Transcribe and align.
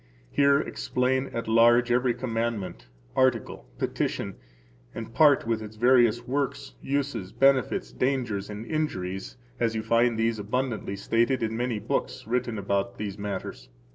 Here 0.31 0.59
explain 0.59 1.27
at 1.27 1.47
large 1.47 1.91
every 1.91 2.15
commandment, 2.15 2.87
[article,] 3.15 3.69
petition, 3.77 4.33
and 4.95 5.13
part 5.13 5.45
with 5.45 5.61
its 5.61 5.75
various 5.75 6.25
works, 6.27 6.73
uses, 6.81 7.31
benefits, 7.31 7.91
dangers, 7.93 8.49
and 8.49 8.65
injuries, 8.65 9.37
as 9.59 9.75
you 9.75 9.83
find 9.83 10.17
these 10.17 10.39
abundantly 10.39 10.95
stated 10.95 11.43
in 11.43 11.55
many 11.55 11.77
books 11.77 12.25
written 12.25 12.57
about 12.57 12.97
these 12.97 13.19
matters. 13.19 13.69